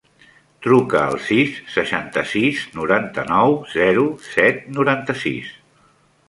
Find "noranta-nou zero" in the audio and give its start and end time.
2.79-4.07